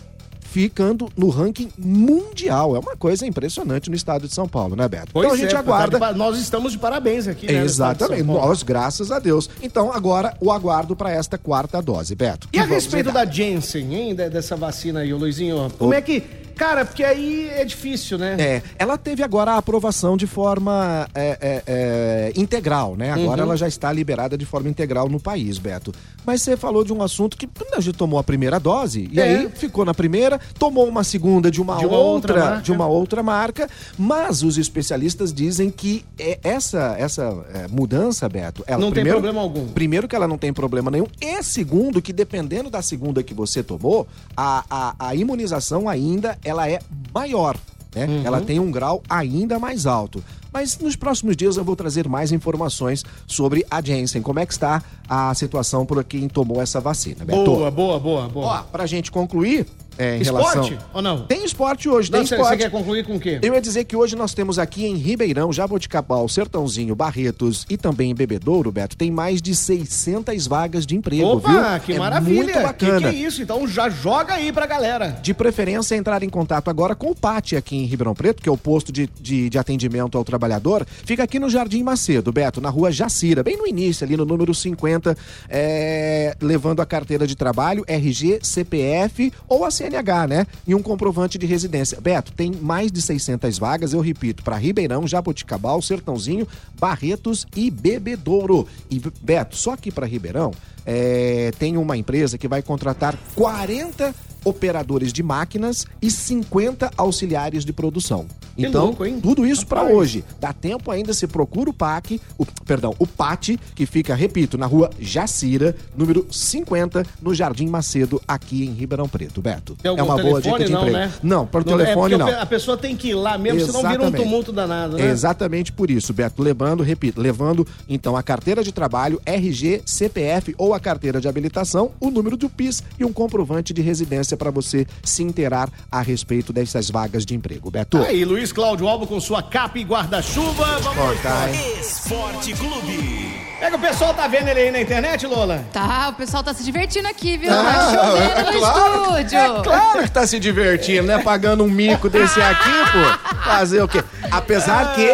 ficando 0.60 1.10
no 1.14 1.28
ranking 1.28 1.68
mundial. 1.76 2.74
É 2.74 2.78
uma 2.78 2.96
coisa 2.96 3.26
impressionante 3.26 3.90
no 3.90 3.94
estado 3.96 4.26
de 4.26 4.32
São 4.32 4.48
Paulo, 4.48 4.74
né, 4.74 4.88
Beto? 4.88 5.08
Pois 5.12 5.26
então 5.26 5.36
a 5.36 5.38
gente 5.38 5.54
é, 5.54 5.58
aguarda. 5.58 5.98
tá 5.98 6.12
de 6.12 6.18
Nós 6.18 6.38
estamos 6.38 6.72
de 6.72 6.78
parabéns 6.78 7.28
aqui, 7.28 7.46
né? 7.46 7.62
Exatamente, 7.62 8.22
nós, 8.22 8.62
graças 8.62 9.12
a 9.12 9.18
Deus. 9.18 9.50
Então, 9.62 9.92
agora, 9.92 10.34
o 10.40 10.50
aguardo 10.50 10.96
para 10.96 11.10
esta 11.10 11.36
quarta 11.36 11.82
dose, 11.82 12.14
Beto. 12.14 12.48
E 12.54 12.58
a 12.58 12.64
respeito 12.64 13.12
da 13.12 13.26
Jensen, 13.26 13.94
hein, 13.94 14.14
de- 14.14 14.30
dessa 14.30 14.56
vacina 14.56 15.00
aí, 15.00 15.12
Luizinho? 15.12 15.70
Como 15.78 15.92
é 15.92 16.00
que. 16.00 16.22
Cara, 16.56 16.86
porque 16.86 17.04
aí 17.04 17.50
é 17.50 17.62
difícil, 17.66 18.16
né? 18.16 18.34
É, 18.38 18.62
ela 18.78 18.96
teve 18.96 19.22
agora 19.22 19.50
a 19.52 19.56
aprovação 19.58 20.16
de 20.16 20.26
forma 20.26 21.06
é, 21.14 21.36
é, 21.38 21.62
é, 21.66 22.32
integral, 22.34 22.96
né? 22.96 23.12
Agora 23.12 23.42
Uhum. 23.42 23.48
ela 23.48 23.56
já 23.58 23.68
está 23.68 23.92
liberada 23.92 24.38
de 24.38 24.46
forma 24.46 24.66
integral 24.70 25.06
no 25.06 25.20
país, 25.20 25.58
Beto. 25.58 25.92
Mas 26.26 26.42
você 26.42 26.56
falou 26.56 26.82
de 26.84 26.92
um 26.92 27.02
assunto 27.02 27.36
que 27.36 27.48
a 27.72 27.80
gente 27.80 27.96
tomou 27.96 28.18
a 28.18 28.24
primeira 28.24 28.58
dose 28.58 29.08
e 29.12 29.20
É. 29.20 29.22
aí 29.38 29.48
ficou 29.54 29.84
na 29.84 29.94
primeira, 29.94 30.40
tomou 30.58 30.88
uma 30.88 31.04
segunda 31.04 31.50
de 31.50 31.60
uma, 31.62 31.76
De 31.76 31.86
uma 31.86 31.96
outra 31.96 32.32
outra, 32.34 32.44
marca. 32.50 32.62
de 32.62 32.72
uma 32.72 32.86
outra 32.86 33.22
marca, 33.22 33.70
mas 33.96 34.42
os 34.42 34.58
especialistas 34.58 35.32
dizem 35.32 35.70
que 35.70 36.04
é, 36.18 36.38
essa 36.42 36.96
essa 36.98 37.22
é, 37.54 37.68
mudança, 37.68 38.28
Beto, 38.28 38.64
ela 38.66 38.78
Não 38.80 38.88
tem 38.88 38.94
primeiro- 38.94 39.18
problema 39.20 39.40
algum. 39.40 39.68
Primeiro 39.68 40.08
que 40.08 40.16
ela 40.16 40.26
não 40.26 40.36
tem 40.38 40.52
problema 40.52 40.90
nenhum. 40.90 41.06
E 41.20 41.42
segundo 41.42 42.02
que 42.02 42.12
dependendo 42.12 42.68
da 42.70 42.82
segunda 42.82 43.22
que 43.22 43.32
você 43.34 43.62
tomou, 43.62 44.06
a, 44.36 44.64
a, 44.68 45.08
a 45.10 45.14
imunização 45.14 45.88
ainda 45.88 46.36
ela 46.44 46.68
é 46.68 46.80
maior. 47.14 47.56
Né? 47.94 48.04
Uhum. 48.06 48.22
Ela 48.26 48.40
tem 48.40 48.58
um 48.60 48.70
grau 48.70 49.02
ainda 49.08 49.58
mais 49.58 49.86
alto. 49.86 50.22
Mas 50.56 50.78
nos 50.78 50.96
próximos 50.96 51.36
dias 51.36 51.58
eu 51.58 51.64
vou 51.64 51.76
trazer 51.76 52.08
mais 52.08 52.32
informações 52.32 53.04
sobre 53.26 53.62
a 53.70 53.82
Janssen. 53.82 54.22
Como 54.22 54.38
é 54.38 54.46
que 54.46 54.54
está 54.54 54.82
a 55.06 55.34
situação 55.34 55.84
por 55.84 56.02
quem 56.02 56.30
tomou 56.30 56.62
essa 56.62 56.80
vacina, 56.80 57.26
Beto? 57.26 57.44
Boa, 57.44 57.70
boa, 57.70 58.00
boa, 58.00 58.26
boa. 58.26 58.46
Ó, 58.46 58.62
pra 58.62 58.86
gente 58.86 59.12
concluir, 59.12 59.66
é, 59.98 60.18
em 60.18 60.20
Esporte 60.20 60.54
relação... 60.54 60.78
ou 60.92 61.02
não? 61.02 61.22
Tem 61.26 61.44
esporte 61.44 61.88
hoje, 61.88 62.10
Não, 62.10 62.18
tem 62.18 62.26
você 62.26 62.34
esporte. 62.34 62.56
você 62.58 62.64
quer 62.64 62.70
concluir 62.70 63.04
com 63.04 63.16
o 63.16 63.20
quê? 63.20 63.38
Eu 63.42 63.54
ia 63.54 63.60
dizer 63.60 63.84
que 63.84 63.96
hoje 63.96 64.16
nós 64.16 64.34
temos 64.34 64.58
aqui 64.58 64.86
em 64.86 64.94
Ribeirão, 64.94 65.52
Jaboticabal, 65.52 66.28
Sertãozinho, 66.28 66.94
Barretos 66.94 67.66
e 67.68 67.76
também 67.76 68.10
em 68.10 68.14
Bebedouro, 68.14 68.70
Beto, 68.70 68.96
tem 68.96 69.10
mais 69.10 69.40
de 69.40 69.54
600 69.54 70.46
vagas 70.46 70.86
de 70.86 70.96
emprego, 70.96 71.24
Opa, 71.26 71.48
viu? 71.48 71.80
que 71.80 71.92
É 71.94 71.98
maravilha. 71.98 72.42
Muito 72.44 72.60
bacana. 72.62 73.00
Que, 73.00 73.10
que 73.10 73.16
é 73.16 73.26
isso? 73.26 73.42
Então 73.42 73.66
já 73.66 73.88
joga 73.88 74.34
aí 74.34 74.52
pra 74.52 74.66
galera. 74.66 75.18
De 75.22 75.32
preferência, 75.32 75.94
entrar 75.94 76.22
em 76.22 76.28
contato 76.28 76.68
agora 76.68 76.94
com 76.94 77.10
o 77.10 77.14
PAT 77.14 77.54
aqui 77.54 77.76
em 77.76 77.84
Ribeirão 77.84 78.14
Preto, 78.14 78.42
que 78.42 78.48
é 78.48 78.52
o 78.52 78.56
posto 78.56 78.92
de, 78.92 79.08
de, 79.20 79.48
de 79.48 79.58
atendimento 79.58 80.16
ao 80.18 80.24
trabalhador. 80.24 80.86
Fica 81.04 81.22
aqui 81.22 81.38
no 81.38 81.48
Jardim 81.48 81.82
Macedo, 81.82 82.32
Beto, 82.32 82.60
na 82.60 82.70
rua 82.70 82.90
Jacira, 82.90 83.42
bem 83.42 83.56
no 83.56 83.66
início, 83.66 84.04
ali 84.04 84.16
no 84.16 84.24
número 84.24 84.54
50, 84.54 85.16
é, 85.48 86.36
levando 86.40 86.80
a 86.80 86.86
carteira 86.86 87.26
de 87.26 87.36
trabalho, 87.36 87.84
RG, 87.86 88.40
CPF 88.42 89.32
ou 89.48 89.64
a 89.64 89.70
CNH, 89.86 90.26
né? 90.26 90.46
E 90.66 90.74
um 90.74 90.82
comprovante 90.82 91.38
de 91.38 91.46
residência. 91.46 92.00
Beto, 92.00 92.32
tem 92.32 92.52
mais 92.52 92.90
de 92.90 93.00
600 93.00 93.58
vagas, 93.58 93.92
eu 93.92 94.00
repito, 94.00 94.42
para 94.42 94.56
Ribeirão, 94.56 95.06
Jaboticabal, 95.06 95.80
Sertãozinho, 95.80 96.46
Barretos 96.78 97.46
e 97.54 97.70
Bebedouro. 97.70 98.66
E, 98.90 99.00
Beto, 99.20 99.56
só 99.56 99.72
aqui 99.72 99.90
para 99.90 100.06
Ribeirão, 100.06 100.52
é, 100.84 101.52
tem 101.58 101.76
uma 101.76 101.96
empresa 101.96 102.36
que 102.38 102.48
vai 102.48 102.62
contratar 102.62 103.16
40 103.34 104.14
operadores 104.46 105.12
de 105.12 105.24
máquinas 105.24 105.86
e 106.00 106.08
50 106.08 106.92
auxiliares 106.96 107.64
de 107.64 107.72
produção. 107.72 108.26
Que 108.56 108.64
então, 108.64 108.86
louco, 108.86 109.04
hein? 109.04 109.20
tudo 109.20 109.44
isso 109.44 109.66
para 109.66 109.82
hoje. 109.82 110.24
Dá 110.40 110.52
tempo 110.52 110.90
ainda, 110.90 111.12
se 111.12 111.26
procura 111.26 111.68
o 111.68 111.72
PAC, 111.74 112.20
o, 112.38 112.46
perdão, 112.64 112.94
o 112.98 113.06
PAT, 113.06 113.58
que 113.74 113.84
fica, 113.84 114.14
repito, 114.14 114.56
na 114.56 114.64
rua 114.64 114.88
Jacira, 114.98 115.76
número 115.94 116.26
50, 116.30 117.04
no 117.20 117.34
Jardim 117.34 117.66
Macedo, 117.66 118.22
aqui 118.26 118.64
em 118.64 118.72
Ribeirão 118.72 119.08
Preto, 119.08 119.42
Beto. 119.42 119.76
É 119.82 119.90
uma 119.90 120.16
boa 120.16 120.40
dica 120.40 120.64
de 120.64 120.72
não, 120.72 120.80
emprego. 120.80 120.96
né? 120.96 121.12
Não, 121.22 121.46
por 121.46 121.62
é 121.62 121.64
telefone 121.64 122.16
porque 122.16 122.32
não. 122.32 122.40
A 122.40 122.46
pessoa 122.46 122.76
tem 122.76 122.96
que 122.96 123.08
ir 123.08 123.14
lá 123.14 123.36
mesmo, 123.36 123.60
senão 123.60 123.80
vira 123.80 123.90
um 123.90 124.06
Exatamente. 124.06 124.22
tumulto 124.22 124.52
danado, 124.52 124.96
né? 124.96 125.10
Exatamente 125.10 125.72
por 125.72 125.90
isso, 125.90 126.12
Beto. 126.14 126.40
Levando, 126.40 126.82
repito, 126.82 127.20
levando 127.20 127.66
então 127.88 128.16
a 128.16 128.22
carteira 128.22 128.62
de 128.62 128.72
trabalho, 128.72 129.20
RG, 129.26 129.82
CPF 129.84 130.54
ou 130.56 130.72
a 130.72 130.80
carteira 130.80 131.20
de 131.20 131.28
habilitação, 131.28 131.90
o 132.00 132.10
número 132.10 132.36
do 132.36 132.48
PIS 132.48 132.82
e 132.98 133.04
um 133.04 133.12
comprovante 133.12 133.74
de 133.74 133.82
residência 133.82 134.35
para 134.36 134.50
você 134.50 134.86
se 135.02 135.22
inteirar 135.22 135.68
a 135.90 136.00
respeito 136.00 136.52
dessas 136.52 136.90
vagas 136.90 137.24
de 137.24 137.34
emprego. 137.34 137.70
Beto. 137.70 137.98
Aí, 137.98 138.24
Luiz 138.24 138.52
Cláudio 138.52 138.88
Alba 138.88 139.06
com 139.06 139.20
sua 139.20 139.42
capa 139.42 139.78
e 139.78 139.84
guarda-chuva. 139.84 140.78
Vamos 140.80 141.24
hein? 141.54 141.80
Esporte 141.80 142.52
Clube. 142.54 143.46
É 143.58 143.70
que 143.70 143.76
o 143.76 143.78
pessoal 143.78 144.12
tá 144.12 144.28
vendo 144.28 144.48
ele 144.48 144.60
aí 144.60 144.70
na 144.70 144.80
internet, 144.82 145.26
Lola? 145.26 145.64
Tá, 145.72 146.10
o 146.10 146.12
pessoal 146.12 146.42
tá 146.42 146.52
se 146.52 146.62
divertindo 146.62 147.08
aqui, 147.08 147.38
viu? 147.38 147.50
Ah, 147.50 147.62
tá 147.64 148.04
chovendo 148.04 148.30
é 148.48 148.52
no 148.52 148.58
claro, 148.58 149.02
estúdio. 149.02 149.38
É 149.38 149.62
claro 149.62 150.02
que 150.02 150.10
tá 150.10 150.26
se 150.26 150.38
divertindo, 150.38 151.06
né? 151.06 151.22
Pagando 151.22 151.64
um 151.64 151.68
mico 151.70 152.10
desse 152.10 152.38
aqui, 152.38 152.70
pô. 152.92 153.34
Fazer 153.44 153.82
o 153.82 153.88
quê? 153.88 154.04
Apesar 154.30 154.94
que, 154.94 155.08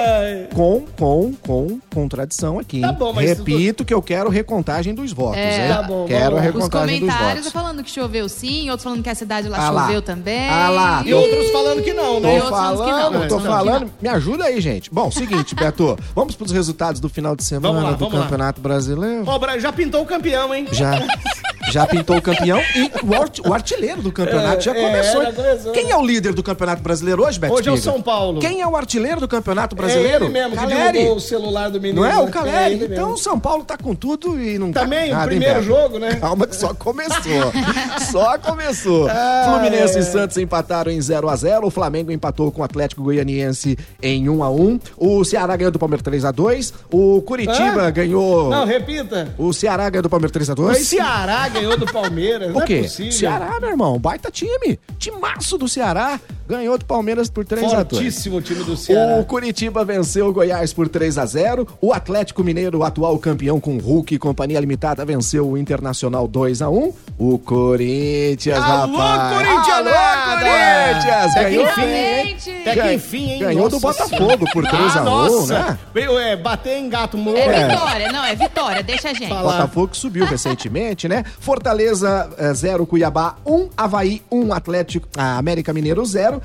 com, 0.54 0.84
com, 0.98 1.32
com 1.34 1.80
contradição 1.94 2.58
aqui. 2.58 2.80
Tá 2.80 2.90
bom, 2.90 3.12
mas 3.12 3.28
Repito 3.38 3.84
que 3.84 3.94
eu 3.94 4.02
quero 4.02 4.28
recontagem 4.28 4.92
dos 4.92 5.12
votos, 5.12 5.38
É. 5.38 5.68
hein? 5.68 5.74
Tá 5.74 5.82
bom, 5.84 6.06
quero 6.06 6.26
a 6.26 6.28
lá. 6.30 6.36
Os 6.38 6.42
recontagem 6.44 7.00
dos 7.00 7.08
comentários 7.08 7.44
votos. 7.44 7.52
falando 7.52 7.84
que 7.84 7.90
choveu 7.90 8.28
sim, 8.28 8.70
outros 8.70 8.82
falando 8.82 9.01
que 9.02 9.10
a 9.10 9.14
cidade 9.14 9.48
lá 9.48 9.58
Ah 9.58 9.70
lá. 9.70 9.82
choveu 9.86 10.02
também. 10.02 10.48
Ah 10.48 10.68
lá. 10.70 11.02
E 11.04 11.12
outros 11.12 11.50
falando 11.50 11.82
que 11.82 11.92
não, 11.92 12.14
Tô 12.14 12.20
né? 12.20 12.34
outros 12.34 12.50
falando 12.50 12.84
que 12.84 12.90
não, 13.18 13.28
tô 13.28 13.40
falando. 13.40 13.90
Me 14.00 14.08
ajuda 14.08 14.44
aí, 14.44 14.60
gente. 14.60 14.90
Bom, 14.92 15.10
seguinte, 15.10 15.54
Beto. 15.54 15.98
vamos 16.14 16.34
pros 16.34 16.50
resultados 16.50 17.00
do 17.00 17.08
final 17.08 17.36
de 17.36 17.44
semana 17.44 17.68
Vamos 17.74 17.82
lá, 17.84 17.90
do 17.92 17.98
vamos 17.98 18.14
lá. 18.14 18.22
Campeonato 18.22 18.60
Brasileiro. 18.60 19.24
Ó, 19.26 19.58
já 19.58 19.72
pintou 19.72 20.02
o 20.02 20.06
campeão, 20.06 20.54
hein? 20.54 20.66
Já, 20.72 20.92
já 21.72 21.86
pintou 21.86 22.16
o 22.16 22.22
campeão 22.22 22.60
e 22.76 22.90
o, 23.04 23.14
art- 23.14 23.38
o 23.46 23.52
artilheiro 23.54 24.02
do 24.02 24.12
campeonato 24.12 24.62
já 24.62 24.72
É, 24.72 24.74
começou. 24.86 25.32
começou, 25.32 25.72
Quem 25.72 25.90
é 25.90 25.96
o 25.96 26.04
líder 26.04 26.32
do 26.34 26.42
Campeonato 26.42 26.82
Brasileiro 26.82 27.24
hoje, 27.24 27.38
Beto 27.38 27.54
Hoje 27.54 27.68
é 27.68 27.72
o? 27.72 27.76
São 27.76 28.00
Paulo. 28.02 28.40
Quem 28.40 28.60
é 28.60 28.66
o 28.66 28.76
artilheiro 28.76 29.20
do 29.20 29.26
Campeonato 29.28 29.74
Brasileiro? 29.74 30.24
É 30.24 30.26
ele 30.26 30.28
mesmo 30.28 30.50
que 30.50 30.56
Caleri. 30.56 30.92
derrubou 30.92 31.16
o 31.16 31.20
celular 31.20 31.70
do 31.70 31.80
menino. 31.80 32.02
Não 32.02 32.08
é 32.08 32.18
o 32.18 32.24
né? 32.26 32.30
Caleri? 32.30 32.74
ele 32.74 32.84
então 32.94 33.12
o. 33.12 33.16
São 33.18 33.38
Paulo 33.40 33.64
tá 33.64 33.76
com 33.78 33.94
tudo 33.94 34.38
e 34.40 34.58
não 34.58 34.70
Também, 34.72 35.10
tá 35.10 35.16
o 35.16 35.18
nada, 35.18 35.32
hein, 35.32 35.38
primeiro 35.40 35.62
jogo, 35.64 35.98
né? 35.98 36.16
Calma 36.16 36.46
que 36.46 36.56
só 36.56 36.74
começou. 36.74 37.52
só 38.10 38.38
começou. 38.38 39.08
Ah, 39.08 39.44
Fluminense 39.50 39.96
é. 39.96 40.00
e 40.00 40.04
Santos 40.04 40.36
empataram 40.36 40.90
em 40.90 41.00
0 41.00 41.28
a 41.28 41.36
0 41.36 41.66
O 41.66 41.70
Flamengo 41.70 42.10
empatou 42.12 42.50
com 42.52 42.60
o 42.62 42.64
Atlético 42.64 43.02
Goianiense 43.02 43.78
em 44.02 44.28
1 44.28 44.42
a 44.42 44.50
1 44.50 44.80
O 44.96 45.24
Ceará 45.24 45.56
ganhou 45.56 45.70
do 45.72 45.78
Palmeiras 45.78 46.02
3 46.02 46.24
a 46.24 46.30
2 46.30 46.72
O 46.90 47.22
Curitiba 47.22 47.82
Hã? 47.88 47.90
ganhou... 47.90 48.50
Não, 48.50 48.64
repita. 48.66 49.28
O 49.38 49.52
Ceará 49.52 49.88
ganhou 49.88 50.02
do 50.02 50.10
Palmeiras 50.10 50.32
3 50.32 50.50
a 50.50 50.52
O 50.52 50.56
2 50.56 50.86
Ceará 50.86 51.48
ganhou 51.48 51.61
do 51.70 51.86
Palmeiras. 51.86 52.50
O 52.50 52.58
não 52.58 52.66
quê? 52.66 52.74
é 52.74 52.82
possível. 52.82 53.12
Ceará, 53.12 53.58
meu 53.60 53.70
irmão, 53.70 53.98
baita 53.98 54.30
time. 54.30 54.78
Timaço 54.98 55.56
do 55.56 55.68
Ceará. 55.68 56.20
Ganhou 56.52 56.76
do 56.76 56.84
Palmeiras 56.84 57.30
por 57.30 57.46
3 57.46 57.64
a 57.72 57.82
2 57.82 57.88
Fortíssimo 57.88 58.36
o 58.36 58.42
time 58.42 58.62
do 58.62 58.76
Ceará. 58.76 59.18
O 59.18 59.24
Curitiba 59.24 59.86
venceu 59.86 60.28
o 60.28 60.32
Goiás 60.34 60.70
por 60.70 60.86
3 60.86 61.16
a 61.16 61.24
0 61.24 61.66
O 61.80 61.94
Atlético 61.94 62.44
Mineiro, 62.44 62.80
o 62.80 62.84
atual 62.84 63.18
campeão 63.18 63.58
com 63.58 63.78
Hulk 63.78 64.14
e 64.14 64.18
Companhia 64.18 64.60
Limitada, 64.60 65.02
venceu 65.02 65.48
o 65.48 65.56
Internacional 65.56 66.28
2 66.28 66.60
a 66.60 66.68
1 66.68 66.92
O 67.18 67.38
Corinthians, 67.38 68.58
Alô, 68.58 68.98
rapaz. 68.98 69.46
Corinthians! 69.46 69.78
Alô, 69.78 69.90
Corinthians! 70.34 71.30
Até 71.30 71.44
que 71.44 71.50
Ganhou, 71.50 71.64
enfim, 71.64 71.82
hein? 71.82 72.36
Até 72.60 72.82
que 72.82 72.92
enfim, 72.92 73.30
hein? 73.30 73.38
ganhou 73.38 73.68
do 73.70 73.80
Nossa 73.80 74.04
Botafogo 74.04 74.44
por 74.52 74.68
3 74.68 74.82
a 74.82 74.86
1, 74.86 74.90
ah, 75.00 75.04
nossa. 75.04 75.58
né? 75.58 75.78
É, 75.94 76.36
bater 76.36 76.76
em 76.76 76.88
gato 76.90 77.16
morto. 77.16 77.38
É 77.38 77.68
vitória, 77.68 78.12
não, 78.12 78.24
é 78.24 78.34
vitória, 78.34 78.82
deixa 78.82 79.08
a 79.08 79.14
gente. 79.14 79.30
Fala. 79.30 79.52
Botafogo 79.52 79.88
que 79.88 79.96
subiu 79.96 80.26
recentemente, 80.26 81.08
né? 81.08 81.24
Fortaleza 81.40 82.28
0, 82.52 82.84
Cuiabá 82.84 83.36
1, 83.46 83.54
um, 83.54 83.70
Havaí 83.74 84.20
1, 84.30 84.38
um, 84.38 84.52
Atlético, 84.52 85.08
a 85.16 85.38
América 85.38 85.72
Mineiro 85.72 86.04
0. 86.04 86.41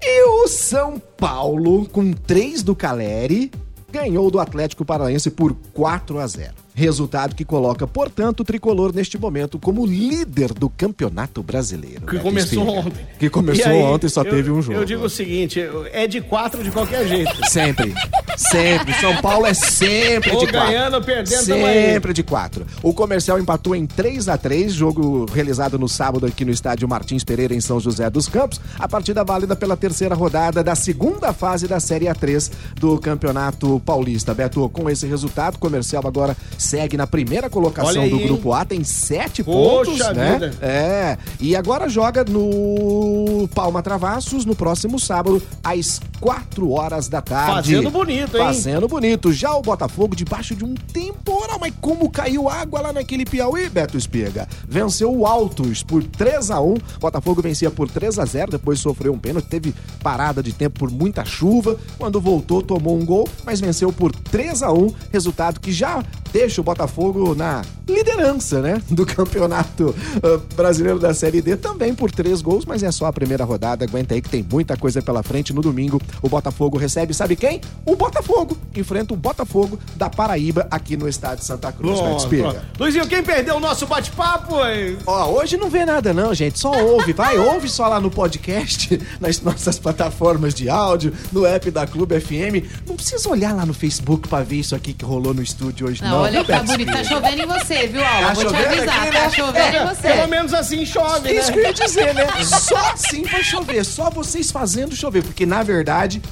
E 0.00 0.22
o 0.24 0.48
São 0.48 0.98
Paulo, 0.98 1.86
com 1.88 2.12
3 2.12 2.62
do 2.62 2.74
Caleri, 2.74 3.50
ganhou 3.90 4.30
do 4.30 4.38
Atlético 4.38 4.84
Paranaense 4.84 5.30
por 5.30 5.54
4 5.72 6.18
a 6.18 6.26
0. 6.26 6.63
Resultado 6.74 7.34
que 7.36 7.44
coloca, 7.44 7.86
portanto, 7.86 8.40
o 8.40 8.44
tricolor 8.44 8.92
neste 8.92 9.16
momento 9.16 9.60
como 9.60 9.86
líder 9.86 10.52
do 10.52 10.68
Campeonato 10.68 11.40
Brasileiro. 11.42 12.00
Que 12.00 12.12
Beto 12.12 12.22
começou 12.24 12.68
ontem. 12.68 13.06
Que 13.18 13.30
começou 13.30 13.66
E 13.72 13.76
aí, 13.76 13.82
ontem, 13.82 14.08
só 14.08 14.22
eu- 14.22 14.30
teve 14.30 14.50
um 14.50 14.60
jogo. 14.60 14.78
Eu 14.78 14.84
digo 14.84 15.04
o 15.04 15.08
seguinte, 15.10 15.60
é 15.92 16.06
de 16.08 16.20
quatro 16.20 16.64
de 16.64 16.72
qualquer 16.72 17.06
jeito. 17.06 17.32
Sempre. 17.48 17.94
Sempre. 18.36 18.92
São 18.94 19.16
Paulo 19.18 19.46
é 19.46 19.54
sempre 19.54 20.32
Ou 20.32 20.44
de 20.44 20.50
quatro. 20.52 20.68
ganhando 20.72 20.94
ou 20.94 21.02
perdendo. 21.02 21.44
Sempre 21.44 22.12
de 22.12 22.22
quatro. 22.24 22.66
O 22.82 22.92
comercial 22.92 23.38
empatou 23.38 23.76
em 23.76 23.86
3 23.86 24.28
a 24.28 24.36
3 24.36 24.72
jogo 24.72 25.26
realizado 25.32 25.78
no 25.78 25.88
sábado 25.88 26.26
aqui 26.26 26.44
no 26.44 26.50
estádio 26.50 26.88
Martins 26.88 27.22
Pereira, 27.22 27.54
em 27.54 27.60
São 27.60 27.78
José 27.78 28.10
dos 28.10 28.28
Campos. 28.28 28.60
A 28.76 28.88
partida 28.88 29.22
válida 29.22 29.54
pela 29.54 29.76
terceira 29.76 30.16
rodada 30.16 30.64
da 30.64 30.74
segunda 30.74 31.32
fase 31.32 31.68
da 31.68 31.78
Série 31.78 32.06
A3 32.06 32.50
do 32.74 32.98
Campeonato 32.98 33.80
Paulista. 33.86 34.34
Beto, 34.34 34.68
com 34.70 34.90
esse 34.90 35.06
resultado, 35.06 35.54
o 35.54 35.58
comercial 35.60 36.02
agora 36.04 36.36
segue 36.64 36.96
na 36.96 37.06
primeira 37.06 37.48
colocação 37.50 38.08
do 38.08 38.18
grupo 38.18 38.52
A, 38.52 38.64
tem 38.64 38.82
sete 38.82 39.42
Poxa 39.44 39.90
pontos, 39.90 40.16
né? 40.16 40.32
vida. 40.32 40.54
É. 40.60 41.18
E 41.40 41.54
agora 41.54 41.88
joga 41.88 42.24
no 42.24 43.48
Palma 43.54 43.82
Travassos 43.82 44.44
no 44.44 44.54
próximo 44.54 44.98
sábado, 44.98 45.42
às 45.62 46.00
4 46.24 46.70
horas 46.70 47.06
da 47.06 47.20
tarde. 47.20 47.74
Fazendo 47.74 47.90
bonito, 47.90 48.38
hein? 48.38 48.44
Fazendo 48.44 48.88
bonito. 48.88 49.30
Já 49.30 49.54
o 49.54 49.60
Botafogo 49.60 50.16
debaixo 50.16 50.54
de 50.54 50.64
um 50.64 50.72
temporal. 50.72 51.58
Mas 51.60 51.74
como 51.82 52.08
caiu 52.08 52.48
água 52.48 52.80
lá 52.80 52.94
naquele 52.94 53.26
Piauí, 53.26 53.68
Beto 53.68 53.98
Espiga? 53.98 54.48
Venceu 54.66 55.14
o 55.14 55.26
Altos 55.26 55.82
por 55.82 56.02
3 56.02 56.50
a 56.50 56.62
1 56.62 56.76
Botafogo 56.98 57.42
vencia 57.42 57.70
por 57.70 57.90
3 57.90 58.18
a 58.18 58.24
0 58.24 58.52
depois 58.52 58.80
sofreu 58.80 59.12
um 59.12 59.18
pênalti, 59.18 59.48
teve 59.48 59.74
parada 60.02 60.42
de 60.42 60.54
tempo 60.54 60.78
por 60.78 60.90
muita 60.90 61.26
chuva. 61.26 61.76
Quando 61.98 62.18
voltou, 62.18 62.62
tomou 62.62 62.98
um 62.98 63.04
gol, 63.04 63.28
mas 63.44 63.60
venceu 63.60 63.92
por 63.92 64.10
3 64.10 64.62
a 64.62 64.72
1 64.72 64.94
resultado 65.12 65.60
que 65.60 65.72
já 65.72 66.02
deixa 66.32 66.62
o 66.62 66.64
Botafogo 66.64 67.34
na 67.34 67.60
liderança, 67.88 68.60
né? 68.60 68.80
Do 68.90 69.04
campeonato 69.06 69.94
ah, 70.22 70.40
brasileiro 70.54 70.98
da 70.98 71.12
Série 71.14 71.40
D, 71.42 71.56
também 71.56 71.94
por 71.94 72.10
três 72.10 72.40
gols, 72.40 72.64
mas 72.64 72.82
é 72.82 72.90
só 72.90 73.06
a 73.06 73.12
primeira 73.12 73.44
rodada. 73.44 73.84
Aguenta 73.84 74.14
aí 74.14 74.22
que 74.22 74.28
tem 74.28 74.44
muita 74.48 74.76
coisa 74.76 75.02
pela 75.02 75.22
frente. 75.22 75.52
No 75.52 75.60
domingo, 75.62 76.00
o 76.22 76.28
Botafogo 76.28 76.78
recebe, 76.78 77.12
sabe 77.14 77.36
quem? 77.36 77.60
O 77.84 77.96
Botafogo. 77.96 78.56
Enfrenta 78.74 79.14
o 79.14 79.16
Botafogo 79.16 79.78
da 79.96 80.08
Paraíba 80.10 80.66
aqui 80.70 80.96
no 80.96 81.08
estádio 81.08 81.44
Santa 81.44 81.70
Cruz. 81.72 82.00
Pronto, 82.00 82.28
pronto. 82.28 82.60
Luizinho, 82.78 83.06
quem 83.06 83.22
perdeu 83.22 83.56
o 83.56 83.60
nosso 83.60 83.86
bate-papo? 83.86 84.56
é- 84.64 84.96
Ó, 85.06 85.30
hoje 85.32 85.56
não 85.56 85.68
vê 85.70 85.84
nada 85.84 86.12
não, 86.12 86.34
gente. 86.34 86.58
Só 86.58 86.70
ouve, 86.72 87.12
vai, 87.12 87.38
ouve 87.38 87.68
só 87.68 87.86
lá 87.88 88.00
no 88.00 88.10
podcast, 88.10 89.00
nas 89.20 89.40
nossas 89.40 89.78
plataformas 89.78 90.54
de 90.54 90.68
áudio, 90.68 91.12
no 91.32 91.44
app 91.46 91.70
da 91.70 91.86
Clube 91.86 92.18
FM. 92.20 92.64
Não 92.86 92.96
precisa 92.96 93.28
olhar 93.28 93.54
lá 93.54 93.64
no 93.66 93.74
Facebook 93.74 94.28
pra 94.28 94.40
ver 94.42 94.56
isso 94.56 94.74
aqui 94.74 94.92
que 94.92 95.04
rolou 95.04 95.34
no 95.34 95.42
estúdio 95.42 95.86
hoje, 95.88 96.02
não. 96.02 96.10
Não, 96.10 96.18
olha 96.22 96.44
tá 96.44 96.62
bonito, 96.62 96.92
tá 96.92 97.04
chovendo 97.04 97.42
em 97.42 97.46
você, 97.46 97.73
viu, 97.88 98.04
Alba? 98.04 98.26
Tá 98.28 98.32
Vou 98.34 98.44
te 98.46 98.56
avisar, 98.56 98.98
aqui, 99.02 99.12
tá 99.12 99.20
né? 99.20 99.30
chovendo 99.30 99.76
em 99.76 99.86
você. 99.86 100.02
Pelo 100.12 100.28
menos 100.28 100.54
assim 100.54 100.84
chove, 100.86 101.32
Isso 101.32 101.52
que 101.52 101.58
né? 101.58 101.62
eu 101.64 101.66
ia 101.68 101.72
dizer, 101.74 102.14
né? 102.14 102.26
Só 102.44 102.76
assim 102.92 103.22
vai 103.24 103.42
chover, 103.42 103.84
só 103.84 104.10
vocês 104.10 104.50
fazendo 104.50 104.94
chover, 104.94 105.22
porque 105.22 105.44
na 105.46 105.62
verdade 105.62 106.22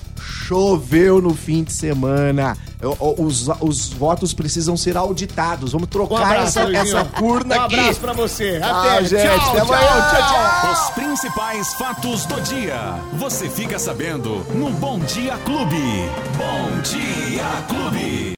choveu 0.46 1.20
no 1.20 1.34
fim 1.34 1.62
de 1.64 1.72
semana. 1.72 2.56
Os, 3.18 3.48
os 3.60 3.90
votos 3.92 4.34
precisam 4.34 4.76
ser 4.76 4.96
auditados. 4.96 5.70
Vamos 5.72 5.86
Um 5.86 5.90
trocar 5.90 6.22
abraço, 6.22 6.58
essa, 6.58 6.76
essa 6.76 7.08
urna 7.22 7.56
Um 7.56 7.60
aqui. 7.62 7.78
abraço 7.78 8.00
pra 8.00 8.12
você. 8.12 8.60
Até, 8.62 8.88
Ah, 8.98 9.02
gente, 9.02 9.22
tchau, 9.22 9.50
até 9.50 9.60
tchau. 9.60 9.74
amanhã. 9.74 10.08
Tchau, 10.10 10.28
tchau. 10.28 10.72
Os 10.72 10.90
principais 10.90 11.74
fatos 11.74 12.26
do 12.26 12.40
dia. 12.40 12.94
Você 13.14 13.48
fica 13.48 13.78
sabendo 13.78 14.44
no 14.54 14.70
Bom 14.70 14.98
Dia 15.00 15.36
Clube. 15.44 16.10
Bom 16.36 16.80
Dia 16.82 17.44
Clube. 17.68 18.21